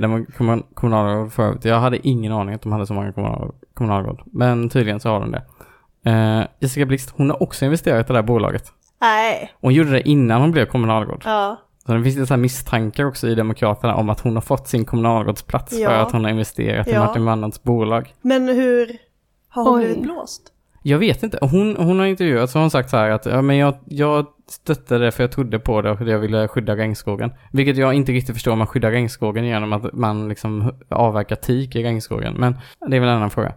[0.75, 1.65] kommunalråd förut.
[1.65, 4.21] Jag hade ingen aning att de hade så många kommunal- kommunalråd.
[4.25, 5.41] Men tydligen så har de det.
[6.11, 8.71] Eh, Jessica Blixt, hon har också investerat i det här bolaget.
[9.01, 11.21] Nej, Hon gjorde det innan hon blev kommunalråd.
[11.25, 11.57] ja.
[11.85, 14.67] Så det finns lite så här misstankar också i Demokraterna om att hon har fått
[14.67, 15.89] sin kommunalrådsplats för Ja.
[15.91, 17.05] att hon har investerat i Ja.
[17.05, 18.13] Martin Wannholts bolag.
[18.21, 18.97] Men hur
[19.49, 19.85] har hon Oj.
[19.85, 20.41] blivit blåst?
[20.83, 21.37] Jag vet inte.
[21.41, 24.25] Hon, hon har intervjuat så har hon sagt så här att ja, men jag, jag
[24.49, 27.31] stöttade det för jag trodde på det och jag ville skydda regnskogen.
[27.51, 31.75] Vilket jag inte riktigt förstår om man skyddar regnskogen genom att man liksom avverkar teak
[31.75, 32.33] i regnskogen.
[32.33, 33.53] Men det är väl en annan fråga.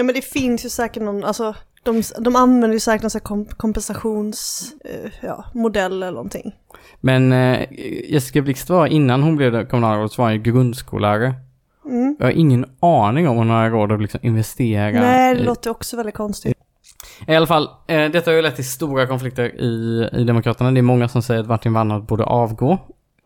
[0.00, 3.18] Ja men det finns ju säkert någon, alltså de, de använder ju säkert någon sån
[3.18, 6.52] här kom, kompensationsmodell eh, ja, modell eller någonting.
[7.00, 7.66] Men eh,
[8.12, 11.34] Jessica Blixt var, innan hon blev kommunalråd, så var hon ju grundskollärare.
[11.84, 12.16] Mm.
[12.18, 15.44] Jag har ingen aning om hon har råd att liksom investera Nej, det i...
[15.44, 16.56] låter också väldigt konstigt.
[17.26, 20.70] I alla fall, eh, detta har ju lett till stora konflikter i, i Demokraterna.
[20.70, 22.78] Det är många som säger att Martin Wannholt borde avgå.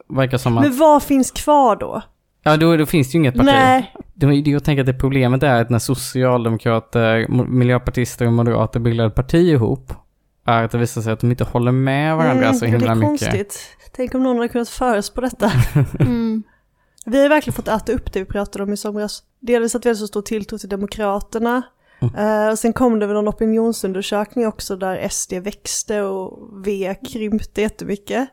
[0.08, 0.64] Verkar som att...
[0.64, 2.02] Men vad finns kvar då?
[2.44, 3.46] Ja, då, då finns det ju inget parti.
[3.46, 8.26] Nej, Det, är- det, jag tänker att det problemet är att när socialdemokrater, mo- miljöpartister
[8.26, 9.92] och moderater bildar ett parti ihop,
[10.46, 13.06] är att det visar sig att de inte håller med varandra så mm, det himla
[13.06, 13.28] är mycket.
[13.30, 13.60] konstigt.
[13.96, 15.52] Tänk om någon hade kunnat förutspå detta.
[16.00, 16.42] Mm.
[17.06, 19.22] Vi har verkligen fått äta upp det vi pratade om i somras.
[19.40, 21.62] Delvis att vi hade så stor tilltro till Demokraterna.
[22.16, 27.60] Eh, och sen kom det väl någon opinionsundersökning också där SD växte och V krympte
[27.62, 28.28] jättemycket.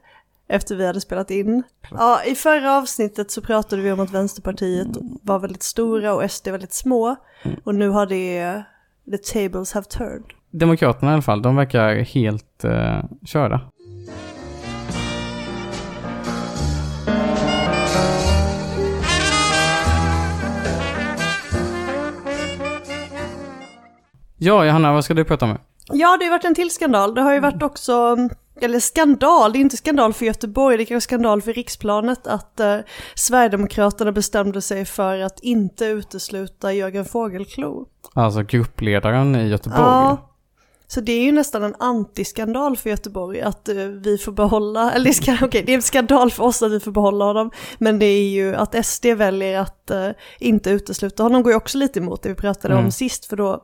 [0.51, 1.63] Efter vi hade spelat in.
[1.91, 4.87] Ja, i förra avsnittet så pratade vi om att Vänsterpartiet
[5.21, 7.15] var väldigt stora och SD väldigt små.
[7.63, 8.63] Och nu har det,
[9.11, 10.23] the tables have turned.
[10.51, 13.61] Demokraterna i alla fall, de verkar helt eh, körda.
[24.37, 25.57] Ja, Johanna, vad ska du prata om?
[25.93, 27.15] Ja, det har varit en till skandal.
[27.15, 28.17] Det har ju varit också,
[28.63, 32.59] eller skandal, det är inte skandal för Göteborg, det är kanske skandal för riksplanet att
[32.59, 32.77] eh,
[33.15, 37.85] Sverigedemokraterna bestämde sig för att inte utesluta Jörgen Fågelklo.
[38.13, 39.81] Alltså gruppledaren i Göteborg.
[39.81, 40.27] Ja.
[40.87, 45.05] Så det är ju nästan en antiskandal för Göteborg att eh, vi får behålla, eller
[45.05, 47.99] det, ska, okej, det är en skandal för oss att vi får behålla honom, men
[47.99, 51.99] det är ju att SD väljer att eh, inte utesluta honom går ju också lite
[51.99, 52.85] emot det vi pratade Mm.
[52.85, 53.63] om sist, för då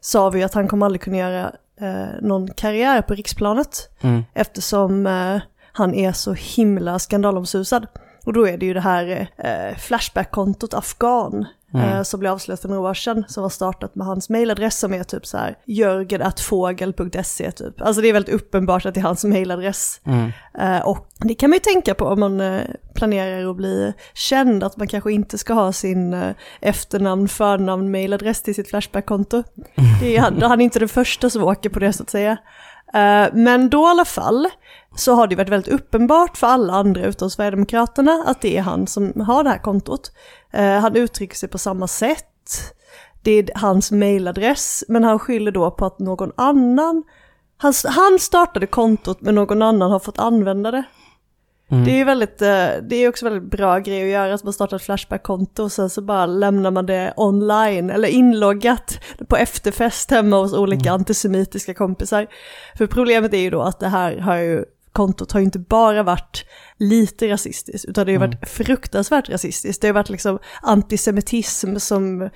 [0.00, 4.22] sa vi att han kommer aldrig kunna göra eh, någon karriär på riksplanet Mm.
[4.34, 5.40] eftersom eh,
[5.72, 7.86] han är så himla skandalomsusad.
[8.24, 12.68] Och då är det ju det här eh, Flashback-kontot Afghan eh, som blev avslöjat för
[12.68, 17.52] några år sedan som var startat med hans mailadress som är typ så här jörgen.fågel.se
[17.52, 17.80] typ.
[17.80, 20.00] Alltså det är väldigt uppenbart att det är hans mailadress.
[20.04, 20.32] Mm.
[20.58, 22.62] Eh, och det kan man ju tänka på om man eh,
[22.94, 28.54] planerar att bli känd, att man kanske inte ska ha sin efternamn, förnamn, mailadress till
[28.54, 29.42] sitt Flashback-konto.
[30.00, 32.36] Det är, han, han är inte den första som åker på det så att säga.
[32.94, 34.48] Eh, men då i alla fall
[34.96, 38.86] så har det varit väldigt uppenbart för alla andra utom Sverigedemokraterna att det är han
[38.86, 40.12] som har det här kontot.
[40.52, 42.26] Eh, han uttrycker sig på samma sätt,
[43.22, 47.02] det är hans mailadress, men han skyller då på att någon annan,
[47.56, 50.84] han, han startade kontot men någon annan har fått använda det.
[51.70, 51.84] Mm.
[51.84, 54.52] Det är ju väldigt, eh, det är också väldigt bra grej att göra, att man
[54.52, 60.10] startar ett Flashback-konto och sen så bara lämnar man det online eller inloggat på efterfest
[60.10, 62.26] hemma hos olika antisemitiska kompisar.
[62.78, 66.02] För problemet är ju då att det här har ju, kontot har ju inte bara
[66.02, 66.44] varit
[66.76, 69.82] lite rasistiskt, utan det har ju varit fruktansvärt rasistiskt.
[69.82, 72.30] Det har varit liksom antisemitism som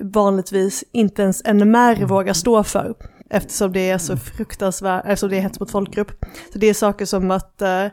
[0.00, 2.94] vanligtvis inte ens NMR vågar stå för.
[3.30, 6.24] Eftersom det är så fruktansvärt, eftersom det är hets mot folkgrupp.
[6.52, 7.86] Så det är saker som att eh,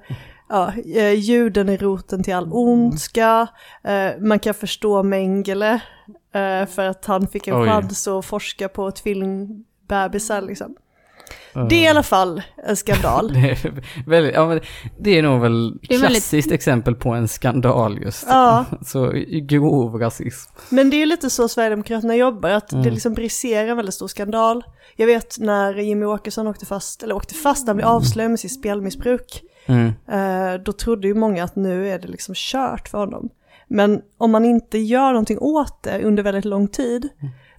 [0.53, 3.47] ja, eh, juden är roten till all ondska,
[3.83, 5.73] eh, man kan förstå Mengele
[6.33, 7.67] eh, för att han fick en Oj.
[7.67, 10.75] chans att forska på tvillingbebisar liksom.
[11.69, 13.33] Det är i alla fall en skandal.
[13.33, 14.59] Det är, väldigt, ja, men
[14.99, 18.25] det är nog väl Det är väldigt- klassiskt exempel på en skandal just.
[18.29, 18.65] Ja.
[18.85, 20.51] Så grov rasism.
[20.69, 22.83] Men det är lite så Sverigedemokraterna jobbar, att Mm.
[22.83, 24.63] det liksom briserar en väldigt stor skandal.
[24.95, 28.53] Jag vet när Jimmy Åkesson åkte fast, eller åkte fast, han blev avslöjad med sitt
[28.53, 29.41] spelmissbruk.
[29.65, 29.87] Mm.
[30.11, 33.29] Eh, då trodde ju många att nu är det liksom kört för honom.
[33.67, 37.09] Men om man inte gör någonting åt det under väldigt lång tid,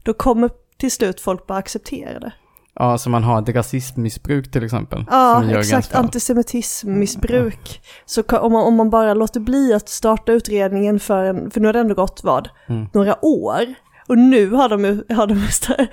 [0.03, 2.33] då kommer till slut folk bara acceptera det.
[2.77, 5.05] Ja, så man har ett rasismmissbruk till exempel.
[5.11, 5.95] Ja, exakt.
[5.95, 7.81] Antisemitismmissbruk.
[8.07, 11.61] Så ka- om man, om man bara låter bli att starta utredningen för en, för
[11.61, 12.49] nu har det ändå gått vad?
[12.69, 12.87] Mm.
[12.93, 13.61] Några år.
[14.07, 15.47] Och nu har de, har de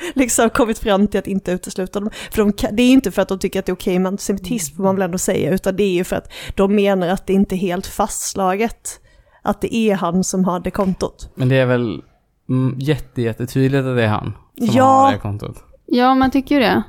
[0.20, 2.10] liksom kommit fram till att inte utesluta dem.
[2.32, 4.76] För de, det är inte för att de tycker att det är okej med antisemitism,
[4.76, 7.34] får man väl ändå säga, utan det är ju för att de menar att det
[7.34, 9.00] inte är helt fastslaget
[9.44, 11.32] att det är han som har det kontot.
[11.36, 12.02] Men det är väl
[12.50, 14.84] mm, jätte, jättetydligt att det är han som Ja.
[14.86, 15.64] har det kontot.
[15.92, 16.84] Ja, man tycker ju det.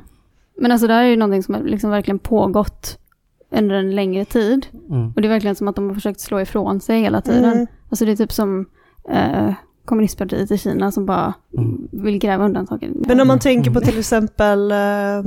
[0.56, 2.98] Men alltså det här är ju någonting som har liksom verkligen pågått
[3.50, 4.66] under en längre tid.
[4.90, 5.12] Mm.
[5.16, 7.52] Och det är verkligen som att de har försökt slå ifrån sig hela tiden.
[7.52, 7.66] Mm.
[7.90, 8.66] Alltså det är typ som
[9.10, 9.52] eh,
[9.84, 11.88] kommunistpartiet i Kina som bara Mm.
[11.92, 12.90] vill gräva undan saker.
[12.94, 15.18] Men om man tänker på till exempel, eh,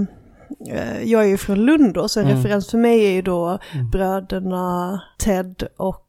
[0.70, 2.38] eh, jag är ju från Lund då, så en Mm.
[2.38, 3.60] referens för mig är ju då
[3.92, 6.06] bröderna Ted och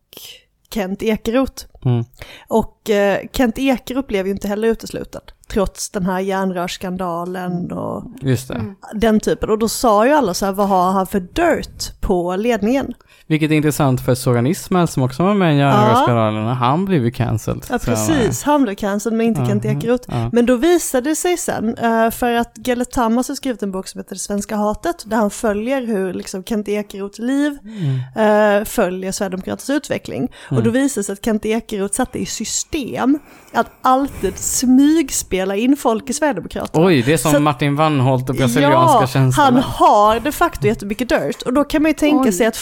[0.71, 1.65] Kent Ekeroth.
[1.85, 2.05] Mm.
[2.49, 8.49] Och eh, Kent Ekeroth blev ju inte heller utesluten, trots den här järnrörsskandalen och Just
[8.49, 8.55] det.
[8.55, 8.75] Mm.
[8.95, 9.51] den typen.
[9.51, 12.95] Och då sa ju alla så här, vad har han för dirt på ledningen?
[13.29, 15.67] Vilket är intressant för Soran Ismail som också var med i Ja.
[15.71, 16.55] Järnvägsskandalerna.
[16.55, 17.65] Han blev ju cancelled.
[17.71, 18.43] Ja, precis.
[18.43, 20.05] Han blev cancelled men inte Ja, Kent Ekeroth.
[20.13, 20.29] ja.
[20.33, 23.89] Men då visade det sig sen, eh, för att Gellert Tamas har skrivit en bok
[23.89, 28.59] som heter Det svenska hatet, där han följer hur liksom Kent Ekeroths liv Mm.
[28.61, 30.29] eh, följer Sverigedemokraternas utveckling.
[30.51, 33.19] Och då visade det sig att Kent Ekeroth satte i system
[33.53, 36.87] att alltid smygspela in folk i Sverigedemokraterna.
[36.87, 39.63] Oj, det är som Så- Martin Wannholt och brasilianska ja, han tjänstemän.
[39.63, 41.43] har de facto jättemycket dirt.
[41.43, 42.33] Och då kan man ju tänka Oj.
[42.33, 42.57] sig att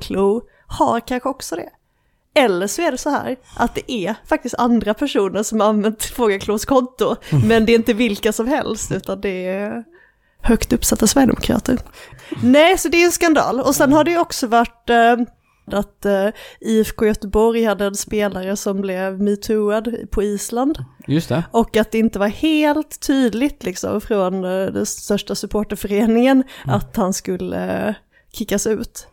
[0.00, 1.68] Fågelklo har kanske också det.
[2.34, 6.04] Eller så är det så här att det är faktiskt andra personer som har använt
[6.04, 7.16] Fågelklos konto.
[7.46, 9.84] Men det är inte vilka som helst utan det är
[10.42, 11.78] högt uppsatta sverigedemokrater.
[12.42, 13.60] Nej, så det är en skandal.
[13.60, 15.16] Och sen har det också varit eh,
[15.72, 16.28] att eh,
[16.60, 20.78] IFK Göteborg hade en spelare som blev metooad på Island.
[21.06, 21.44] Just det.
[21.50, 27.12] Och att det inte var helt tydligt liksom från eh, den största supporterföreningen att han
[27.12, 27.94] skulle eh,
[28.32, 29.06] kickas ut.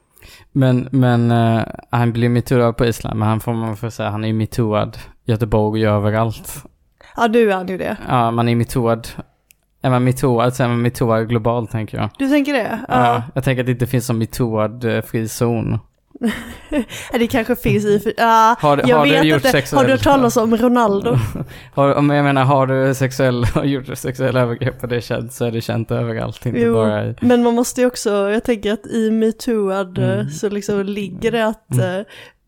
[0.51, 4.23] Men, men eh, han blev metooad på Island, men han får man får säga, han
[4.23, 6.63] är ju metooad Göteborg överallt.
[7.15, 7.97] Ja, nu är ju det.
[8.07, 9.07] Ja, man är metooad.
[9.81, 12.09] Är man metooad så är man metooad globalt tänker jag.
[12.17, 12.79] Du tänker det?
[12.87, 13.05] Ja.
[13.05, 13.23] Ja.
[13.35, 15.79] jag tänker att det inte finns någon metooad eh, fri zon.
[17.12, 17.99] Det kanske finns i...
[17.99, 19.58] för- Ja, Har- jag har du vet gjort inte.
[19.58, 21.17] sexuell- Har du hört talas om Ronaldo?
[21.73, 25.34] Har, om jag menar, har du sexuell, har gjort sexuella övergrepp och det är känt
[25.34, 27.15] så är det känt överallt, inte Jo, bara i...
[27.21, 30.30] men man måste ju också, jag tänker att i metooad eh, Mm.
[30.30, 31.97] så liksom ligger det att eh,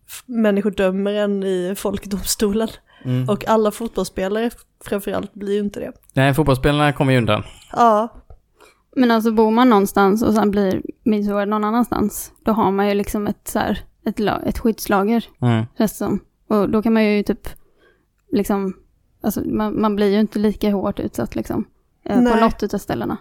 [0.08, 2.68] f- människor dömer en i folkdomstolen.
[3.06, 3.30] Mm.
[3.30, 4.50] Och alla fotbollsspelare
[4.86, 5.92] framförallt blir ju inte det.
[6.14, 7.44] Nej, fotbollsspelarna kommer ju undan.
[7.72, 8.08] Ja,
[8.96, 12.94] Men alltså bor man någonstans och sen blir metooad någon annanstans, då har man ju
[12.94, 15.66] liksom ett, så här, ett, ett skyddslager, Mm.
[15.88, 16.20] som.
[16.48, 17.50] Och då kan man ju typ,
[18.32, 18.74] liksom,
[19.22, 21.66] alltså man, man blir ju inte lika hårt utsatt liksom.
[22.06, 22.34] eh, Nej.
[22.34, 23.18] På något utav ställena.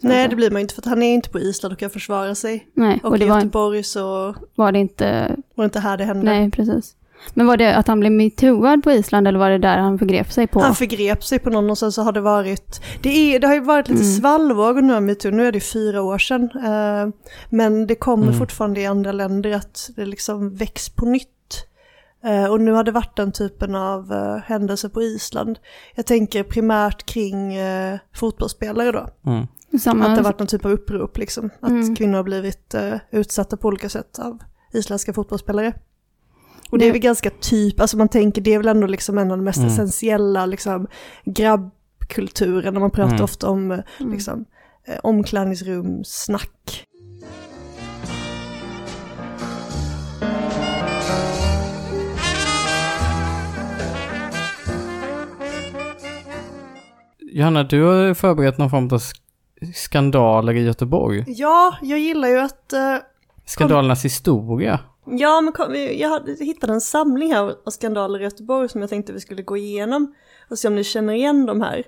[0.00, 1.78] Så nej det blir man ju inte för att han är inte på Island och
[1.78, 2.68] kan försvara sig.
[2.74, 5.96] Nej, Och, och det i var, Göteborg så var det inte, var det inte här
[5.96, 6.24] det hände.
[6.24, 6.96] nej precis.
[7.34, 10.32] Men var det att han blev metooad på Island eller var det där han förgrep
[10.32, 10.60] sig på?
[10.60, 13.54] Han förgrep sig på någon och sen så har det varit, det, är, det har
[13.54, 14.14] ju varit lite Mm.
[14.14, 16.42] svallvågor nu med metoo, nu är det fyra år sedan.
[16.64, 17.08] Eh,
[17.50, 18.38] men det kommer Mm.
[18.38, 21.28] fortfarande i andra länder att det liksom väcks på nytt.
[22.24, 25.58] Eh, och nu har det varit den typen av uh, händelser på Island.
[25.94, 29.06] Jag tänker primärt kring eh, fotbollsspelare då.
[29.30, 29.46] Mm.
[29.80, 31.50] Samma, Att det har varit någon typ av upprop liksom.
[31.60, 31.96] Att Mm.
[31.96, 34.38] kvinnor har blivit eh, utsatta på olika sätt av
[34.72, 35.72] isländska fotbollsspelare.
[36.70, 39.30] Och det är väl ganska typ, alltså man tänker det är väl ändå liksom en
[39.30, 39.70] av de mest Mm.
[39.70, 40.86] essentiella liksom
[41.24, 42.80] grabbkulturen.
[42.80, 43.24] Man pratar Mm.
[43.24, 44.12] ofta om eh, Mm.
[44.12, 44.44] liksom
[44.84, 46.84] eh, omklädningsrum, snack.
[57.32, 59.20] Johanna, du har förberett någon form av sk-
[59.74, 61.24] skandaler i Göteborg.
[61.26, 62.96] Ja, jag gillar ju att eh,
[63.46, 64.80] Skandalernas historia.
[65.10, 69.12] Ja, men kom, jag hittade en samling här av skandaler i Göteborg som jag tänkte
[69.12, 70.14] vi skulle gå igenom
[70.50, 71.84] och se om ni känner igen de här.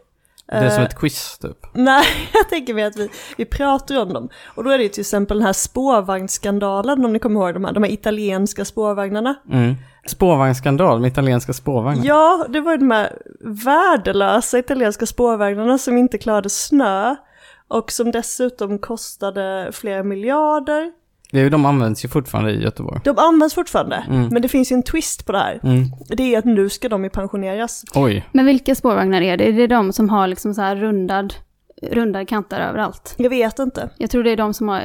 [0.47, 1.67] Det är som Eh, ett quiz typ.
[1.73, 4.29] Nej, jag tänker mig att vi, vi pratar om dem.
[4.55, 7.65] Och då är det ju till exempel den här spårvagnsskandalen, om ni kommer ihåg de
[7.65, 9.35] här, de här italienska spårvagnarna.
[9.51, 9.75] Mm.
[10.07, 12.05] Spårvagnsskandal med italienska spårvagnar.
[12.07, 17.17] Ja, det var ju de här värdelösa italienska spårvagnarna som inte klarade snö
[17.69, 20.93] och som dessutom kostade flera miljarder.
[21.33, 23.01] Det är ju, de används ju fortfarande i Göteborg.
[23.05, 24.29] De används fortfarande, Mm.
[24.33, 25.61] men det finns ju en twist på det här.
[25.62, 25.85] Mm.
[26.09, 27.85] Det är att nu ska de ju pensioneras.
[27.95, 28.29] Oj.
[28.33, 29.49] Men vilka spårvagnar är det?
[29.49, 31.35] Är det de som har liksom så här rundad,
[31.83, 33.14] rundad kanter överallt?
[33.19, 33.90] Jag vet inte.
[33.99, 34.83] Jag tror det är de som, har,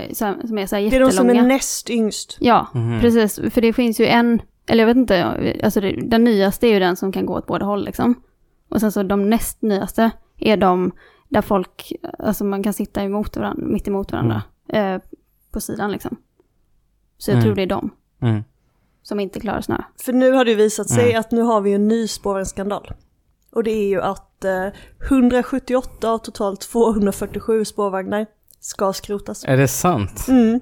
[0.48, 1.10] som är så här Det är jättelånga.
[1.12, 2.38] de som är näst yngst.
[2.40, 3.00] Ja, Mhm.
[3.02, 3.40] precis.
[3.54, 5.24] För det finns ju en, eller jag vet inte,
[5.64, 8.16] alltså det, den nyaste är ju den som kan gå åt båda håll liksom.
[8.70, 10.92] Och sen så de näst nyaste är de
[11.30, 14.98] där folk, alltså man kan sitta emot varandra, mitt emot varandra, eh,
[15.52, 16.16] på sidan liksom.
[17.26, 17.44] Så jag Mm.
[17.46, 17.90] tror det är de
[18.22, 18.44] Mm.
[19.04, 19.78] som inte klarar snö.
[20.06, 21.20] För nu har det visat sig Mm.
[21.20, 22.92] att nu har vi en ny spårvagnsskandal.
[23.52, 24.68] Och det är ju att eh,
[25.10, 28.26] 178 av totalt 247 spårvagnar
[28.60, 29.44] ska skrotas.
[29.48, 30.26] Är det sant?
[30.28, 30.60] Mm.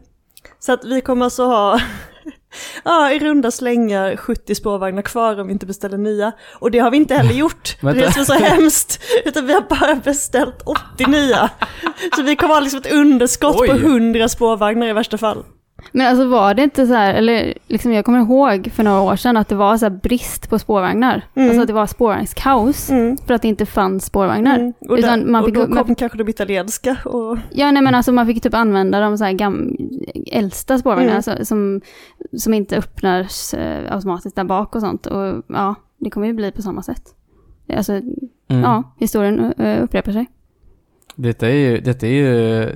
[0.59, 1.79] Så att vi kommer alltså ha
[2.83, 6.31] ja, i runda slängar 70 spårvagnar kvar om vi inte beställer nya.
[6.59, 8.99] Och det har vi inte heller gjort, det är det som är så hemskt.
[9.25, 11.49] Utan vi har bara beställt 80 nya.
[12.15, 13.69] Så vi kommer ha liksom ett underskott på Oj.
[13.69, 15.43] 100 spårvagnar i värsta fall.
[15.91, 19.15] Men alltså var det inte så här, eller liksom jag kommer ihåg för några år
[19.15, 21.21] sedan att det var så här brist på spårvagnar.
[21.35, 21.49] Mm.
[21.49, 23.17] Alltså att det var spårvagnskaos Mm.
[23.17, 24.55] för att det inte fanns spårvagnar.
[24.59, 24.73] Mm.
[24.89, 27.83] Och, Utan där, man och fick, då man kom kanske de italienska och Ja, nej
[27.83, 29.75] men alltså man fick typ använda de så här gam,
[30.31, 31.17] äldsta spårvagnarna Mm.
[31.17, 31.81] alltså, som,
[32.37, 35.05] som inte öppnas eh, automatiskt där bak och sånt.
[35.05, 37.03] Och ja, det kommer ju bli på samma sätt.
[37.75, 37.93] Alltså,
[38.47, 38.61] Mm.
[38.63, 40.25] ja, historien eh, upprepar sig.
[41.15, 42.69] Detta är ju, detta är ju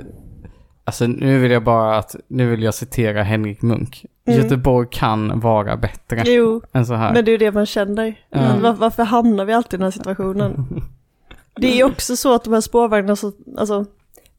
[0.88, 4.06] Alltså nu vill jag bara att, nu vill jag citera Henrik Munk.
[4.28, 4.39] Mm.
[4.39, 7.13] Göteborg kan vara bättre Jo, än så här.
[7.13, 8.19] men det är ju det man känner.
[8.30, 10.67] Men var, varför hamnar vi alltid i den här situationen?
[11.56, 13.86] Det är ju också så att de här spårvagnarna, så, alltså,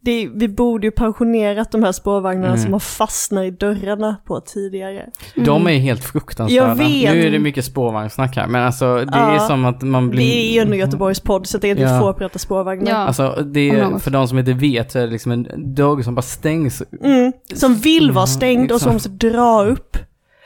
[0.07, 2.59] är, vi borde ju pensionerat de här spårvagnarna Mm.
[2.59, 5.07] som har fastnat i dörrarna på tidigare.
[5.35, 6.69] De är helt fruktansvärda.
[6.69, 7.13] Jag vet.
[7.15, 9.39] Nu är det mycket spårvagnssnack här, men alltså det är Ja.
[9.41, 10.21] som att man blir...
[10.21, 12.01] Det är ju ändå Göteborgs podd så det är inte Ja.
[12.01, 12.91] få prata spårvagnar.
[12.91, 12.97] Ja.
[12.97, 16.15] Alltså det är, för de som inte vet så är det liksom en dörr som
[16.15, 16.83] bara stängs.
[17.05, 19.97] Mm, som vill vara Mm, stängd och som måste dra upp.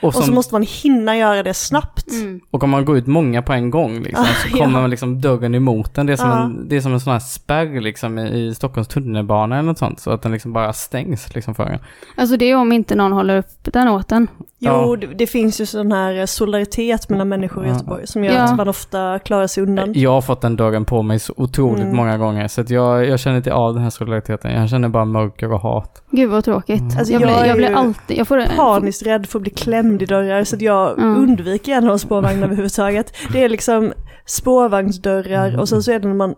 [0.03, 2.11] Och, Och så som, måste man hinna göra det snabbt.
[2.13, 2.41] Mm.
[2.51, 4.81] och om man går ut många på en gång liksom, Ah, så kommer ja.
[4.81, 6.07] man liksom dörren emot den.
[6.07, 6.43] Det är som, Ja.
[6.45, 9.79] en, det är som en sån här spärr liksom i, i Stockholms tunnelbana eller något
[9.79, 10.01] sånt.
[10.01, 11.79] Så att den liksom bara stängs liksom för en.
[12.17, 14.29] Alltså det är om inte någon håller upp den åt den.
[14.65, 14.97] Jo, Ja.
[14.97, 17.69] det, det finns ju sån här solidaritet mellan människor i.
[17.69, 18.43] Göteborg som gör Ja.
[18.43, 19.93] att man ofta klarar sig undan.
[19.95, 21.97] Jag har fått den dörren på mig så otroligt Mm.
[21.97, 22.49] många gånger.
[22.49, 24.53] Så att jag, jag känner inte av den här solidariteten.
[24.53, 26.03] Jag känner bara mörker och hat.
[26.11, 26.81] Gud vad tråkigt.
[26.81, 26.99] Mm.
[26.99, 30.03] Alltså, jag, jag blir, jag blir alltid, jag får paniskt rädd för att bli klämd
[30.03, 31.17] i dörrar så att jag Mm.
[31.23, 33.13] undviker gärna spårvagnar överhuvudtaget.
[33.33, 33.93] Det är liksom
[34.27, 36.35] spårvagnsdörrar och sen så är det när man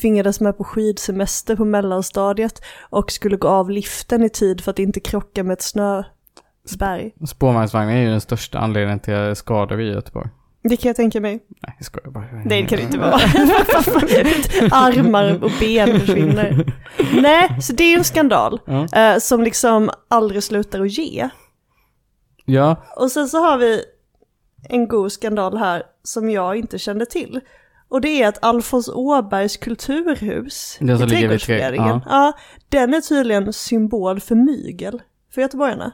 [0.00, 4.78] tvingades med på skidsemester på mellanstadiet och skulle gå av liften i tid för att
[4.78, 5.62] inte krocka med ett
[6.70, 7.12] snöberg.
[7.26, 10.28] Spårvagnsvagnar är ju den största anledningen till skador i Göteborg.
[10.62, 11.40] Det kan jag tänka mig.
[11.62, 12.24] Nej, jag skojar bara.
[12.32, 13.10] Nej, det kan det inte vara.
[14.70, 16.72] Armar och ben försvinner.
[17.22, 18.86] Nej, så det är ju en skandal Ja.
[19.12, 21.28] eh, som liksom aldrig slutar att ge.
[22.44, 23.82] ja, Och sen så har vi
[24.68, 27.40] en god skandal här som jag inte kände till.
[27.88, 32.32] Och det är att Alfons Åbergs kulturhus Den i Trädgårdsföreningen, Trä- ja,
[32.68, 35.02] den är tydligen symbol för mygel
[35.34, 35.92] för göteborgarna.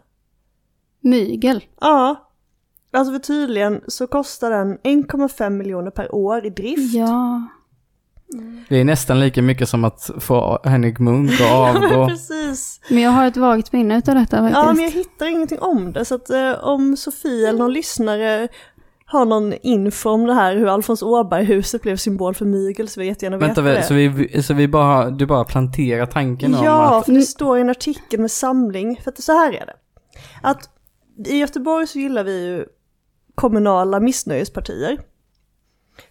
[1.06, 1.64] Mygel.
[1.80, 2.16] Ja,
[2.92, 6.94] alltså för tydligen så kostar den 1,5 miljoner per år i drift.
[6.94, 7.42] Ja.
[8.68, 12.08] det är nästan lika mycket som att få Henrik Munk att avgå.
[12.08, 12.80] Precis.
[12.90, 14.58] Men jag har ett vagt minne utav detta faktiskt.
[14.58, 16.04] Ja, men jag hittar ingenting om det.
[16.04, 18.48] Så att eh, om Sofie eller någon lyssnare
[19.08, 23.06] har någon info om det här, hur Alfons Åberg-huset blev symbol för mygel, så vill
[23.06, 23.74] jag jättegärna veta Vänta, det.
[23.74, 27.04] väl, så, vi, så vi bara, du bara planterar tanken om Ja, att...
[27.06, 29.74] för det står i en artikel med samling, för att så här är det.
[30.42, 30.70] Att
[31.24, 32.66] i Göteborg så gillar vi ju
[33.34, 34.98] kommunala missnöjespartier.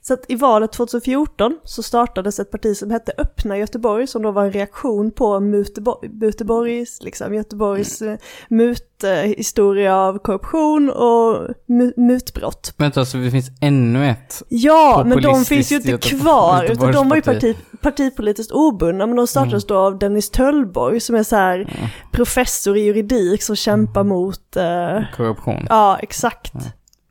[0.02, 4.32] Så att i valet 2014 så startades ett parti som hette Öppna Göteborg som då
[4.32, 8.18] var en reaktion på Muteborg, Muteborgs, liksom Göteborgs mm.
[8.50, 12.74] muthistoria av korruption och mu mutbrott.
[12.78, 14.44] Vänta, så det finns ännu ett?
[14.50, 17.56] Ja, men de finns ju inte kvar, utan de var ju parti,
[17.86, 22.82] partipolitiskt obundna, men de startades då av Dennis Töllborg som är så här professor i
[22.82, 25.66] juridik som kämpar mot, eh, Korruption.
[25.70, 26.54] ja exakt,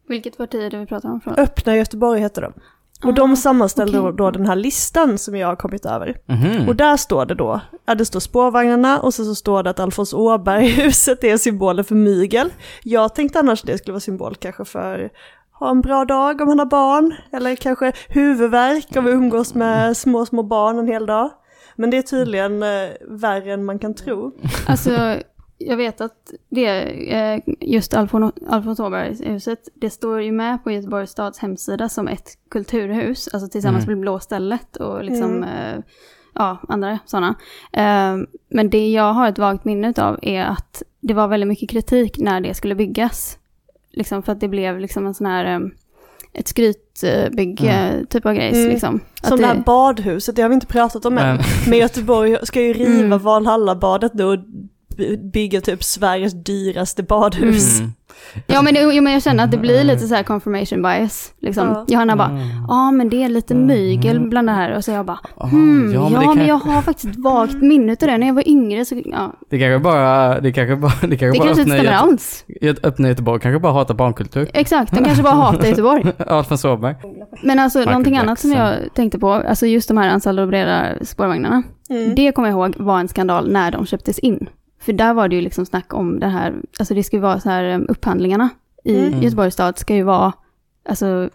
[0.08, 1.20] Vilket parti är det vi pratar om?
[1.20, 1.34] Från?
[1.34, 2.52] Öppna Göteborg heter de.
[3.04, 4.12] Och Ah, de sammanställde okej.
[4.16, 6.16] då, då den här listan som jag har kommit över.
[6.26, 6.68] Mhm.
[6.68, 9.80] Och där står det då, ja det står spårvagnarna och så, så står det att
[9.80, 12.52] Alfons Åberg-huset är symbolen för mygel.
[12.82, 15.10] Jag tänkte annars det skulle vara symbol kanske för
[15.64, 19.96] ha en bra dag om man har barn, eller kanske huvudvärk om vi umgås med
[19.96, 21.30] små, små barn en hel dag.
[21.76, 24.32] Men det är tydligen eh, värre än man kan tro.
[24.68, 25.16] Alltså,
[25.58, 26.66] jag vet att det,
[27.12, 32.28] eh, just Alfon, Alfons Åberg-huset, det står ju med på Göteborgs stads hemsida som ett
[32.50, 33.98] kulturhus, alltså tillsammans Mm.
[33.98, 35.44] med Blå stället och liksom, Mm.
[35.44, 35.82] eh,
[36.34, 37.34] ja, andra sådana.
[37.72, 38.16] Eh,
[38.48, 42.18] men det jag har ett vagt minne av är att det var väldigt mycket kritik
[42.18, 43.38] när det skulle byggas.
[43.96, 45.60] Liksom för att det blev liksom en sån här, eh,
[46.32, 48.68] ett skrytbygge typ av grejs Mm.
[48.70, 49.00] liksom.
[49.22, 51.38] Att Som det här badhuset, det har vi inte pratat om än.
[51.68, 53.18] Men, Göteborg ska ju riva Mm.
[53.18, 54.38] Valhallabadet nu och
[54.96, 57.78] by- bygga typ Sveriges dyraste badhus.
[57.80, 57.92] mm.
[58.46, 61.32] Ja men, det, jo, men jag känner att det blir lite så här confirmation bias.
[61.40, 61.68] Liksom.
[61.68, 61.84] Ja.
[61.88, 62.40] Johanna bara, Mm.
[62.68, 64.76] ja men det är lite mygel bland det här.
[64.76, 67.54] Och så jag bara, Ah, hmm, ja, men, det, kan, jag har faktiskt ett vagt
[67.54, 68.18] minne av det.
[68.18, 69.32] När jag var yngre så, ja.
[69.50, 71.96] det kanske bara, det kanske bara, det kanske Det bara kanske inte öppnar, stämmer Göte,
[71.96, 72.44] alls.
[72.60, 74.48] Göte- öppnar Göteborg, kanske bara hatar barnkultur.
[74.54, 76.04] Exakt, de kanske bara hatar Göteborg.
[76.26, 76.94] Alfons Åberg.
[77.42, 78.66] Men alltså Michael någonting annat som Jackson.
[78.82, 81.62] jag tänkte på, alltså just de här Ansaldo Breda spårvagnarna.
[81.90, 82.14] Mm.
[82.14, 84.46] Det kommer jag ihåg var en skandal när de köptes in.
[84.84, 87.40] För där var det ju liksom snack om det här, alltså det ska ju vara
[87.40, 88.48] så här um, upphandlingarna
[88.84, 89.22] i Mm.
[89.22, 90.32] Göteborgs stad ska ju vara,
[90.88, 91.30] alltså,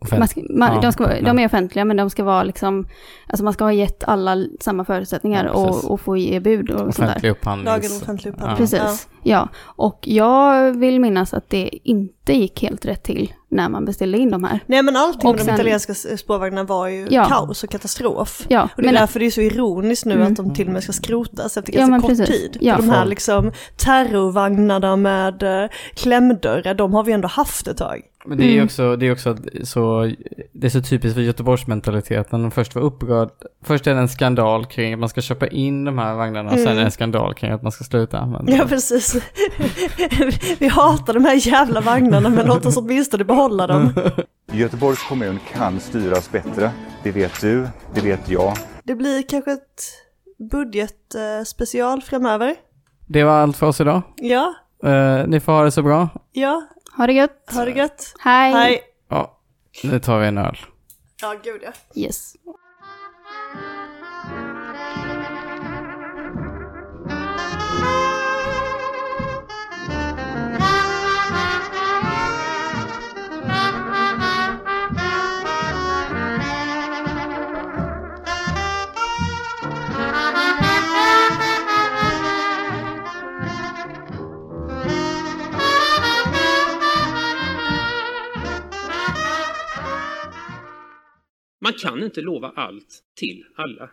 [0.00, 1.22] Offent- Man ska, man, Ja, de, ska, ja.
[1.22, 2.86] de är offentliga men de ska vara liksom,
[3.26, 6.78] alltså man ska ha gett alla samma förutsättningar Ja, och, och få ge bud och
[6.78, 7.04] sånt där.
[7.04, 7.64] Offentlig upphandling.
[7.66, 8.56] Lagen om offentlig upphandling.
[8.56, 9.48] Precis, ja.
[9.58, 14.30] Och jag vill minnas att det inte gick helt rätt till när man beställde in
[14.30, 14.60] de här.
[14.66, 17.24] Nej men allting Och med de sen- italienska s- spårvagnarna var ju Ja.
[17.24, 18.46] kaos och katastrof.
[18.48, 20.26] Ja, Och det är därför det är så ironiskt nu Mm.
[20.26, 22.26] att de till och med ska skrotas efter Ja, ganska men kort precis.
[22.28, 22.56] tid.
[22.60, 28.02] Ja, de här liksom terrorvagnarna med eh, klämdörrar, de har vi ändå haft ett tag.
[28.26, 28.64] Men det är ju Mm.
[28.64, 30.12] också, det är också så,
[30.52, 32.42] det är så typiskt för Göteborgsmentaliteten.
[32.42, 33.28] De först var upprörd,
[33.64, 36.58] först är det en skandal kring att man ska köpa in de här vagnarna och
[36.58, 39.16] sen är det en skandal kring att man ska sluta använda Ja precis.
[40.58, 43.92] vi hatar de här jävla vagnarna men låt oss åtminstone behålla dem.
[44.52, 46.70] Göteborgs kommun kan styras bättre.
[47.02, 48.56] Det vet du, det vet jag.
[48.84, 49.82] Det blir kanske ett
[50.50, 52.54] budgetspecial framöver.
[53.06, 54.02] Det var allt för oss idag.
[54.16, 54.54] Ja,
[54.84, 56.08] Eh, ni får ha det så bra.
[56.32, 56.62] ja,
[56.98, 57.44] Ha det gött.
[57.54, 58.14] ha det gött.
[58.20, 58.52] Hej.
[58.52, 58.82] Hej.
[59.08, 59.38] Ja,
[59.84, 60.56] nu tar vi en öl.
[61.22, 61.72] Ja, gud ja.
[61.94, 62.34] Yes.
[91.68, 93.90] Man kan inte lova allt till alla.